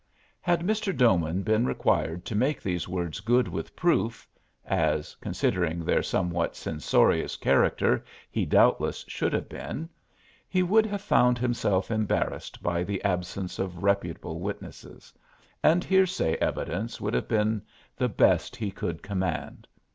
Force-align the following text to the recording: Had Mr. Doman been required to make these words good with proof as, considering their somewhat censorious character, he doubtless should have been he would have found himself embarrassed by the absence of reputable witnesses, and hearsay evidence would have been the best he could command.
Had 0.39 0.61
Mr. 0.61 0.97
Doman 0.97 1.43
been 1.43 1.67
required 1.67 2.25
to 2.25 2.33
make 2.35 2.59
these 2.59 2.87
words 2.87 3.19
good 3.19 3.47
with 3.47 3.75
proof 3.75 4.27
as, 4.65 5.13
considering 5.21 5.85
their 5.85 6.01
somewhat 6.01 6.55
censorious 6.55 7.35
character, 7.37 8.03
he 8.31 8.43
doubtless 8.43 9.05
should 9.07 9.31
have 9.31 9.47
been 9.47 9.87
he 10.49 10.63
would 10.63 10.87
have 10.87 11.03
found 11.03 11.37
himself 11.37 11.91
embarrassed 11.91 12.63
by 12.63 12.83
the 12.83 13.03
absence 13.03 13.59
of 13.59 13.83
reputable 13.83 14.39
witnesses, 14.39 15.13
and 15.61 15.83
hearsay 15.83 16.33
evidence 16.37 16.99
would 16.99 17.13
have 17.13 17.27
been 17.27 17.61
the 17.95 18.09
best 18.09 18.55
he 18.55 18.71
could 18.71 19.03
command. 19.03 19.67